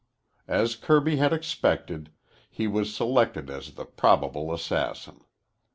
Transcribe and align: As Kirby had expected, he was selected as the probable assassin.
As 0.47 0.75
Kirby 0.75 1.17
had 1.17 1.31
expected, 1.31 2.09
he 2.49 2.65
was 2.65 2.91
selected 2.95 3.51
as 3.51 3.75
the 3.75 3.85
probable 3.85 4.51
assassin. 4.51 5.23